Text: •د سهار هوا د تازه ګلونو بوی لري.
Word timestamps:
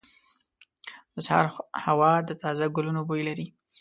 •د 1.13 1.15
سهار 1.27 1.45
هوا 1.83 2.11
د 2.27 2.29
تازه 2.41 2.65
ګلونو 2.75 3.01
بوی 3.09 3.21
لري. 3.29 3.47